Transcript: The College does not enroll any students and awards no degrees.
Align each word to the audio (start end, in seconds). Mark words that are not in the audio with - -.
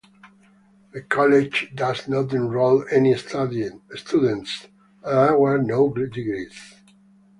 The 0.93 1.03
College 1.03 1.73
does 1.75 2.07
not 2.07 2.33
enroll 2.33 2.83
any 2.89 3.15
students 3.15 4.67
and 5.03 5.29
awards 5.29 5.67
no 5.67 5.93
degrees. 5.93 6.57